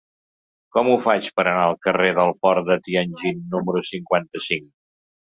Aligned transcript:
Com 0.75 0.87
ho 0.91 0.93
faig 1.01 1.27
per 1.39 1.43
anar 1.49 1.65
al 1.65 1.75
carrer 1.87 2.07
del 2.19 2.33
Port 2.45 2.65
de 2.69 2.77
Tianjin 2.87 3.43
número 3.57 3.83
cinquanta-cinc? 3.91 4.65